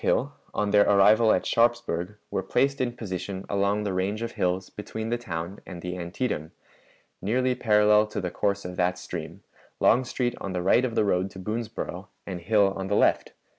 Hill, 0.01 0.33
on 0.51 0.71
their 0.71 0.89
arrival 0.89 1.31
at 1.31 1.45
Sharpsburg, 1.45 2.15
were 2.31 2.41
placed 2.41 2.81
in 2.81 2.97
position 2.97 3.45
along 3.47 3.83
the 3.83 3.93
range 3.93 4.23
of 4.23 4.31
hills 4.31 4.71
between 4.71 5.09
the 5.09 5.17
town 5.19 5.61
and 5.63 5.83
the 5.83 5.95
Antietam, 5.95 6.53
nearly 7.21 7.53
parallel 7.53 8.07
to 8.07 8.19
the 8.19 8.31
course 8.31 8.65
of 8.65 8.77
that 8.77 8.97
stream, 8.97 9.43
Longstreet 9.79 10.33
on 10.41 10.53
the 10.53 10.63
right 10.63 10.85
of 10.85 10.95
the 10.95 11.05
road 11.05 11.29
to 11.29 11.39
Boonsboro 11.39 12.07
and 12.25 12.41
Hill 12.41 12.73
on 12.75 12.87
the 12.87 12.95
left. 12.95 13.33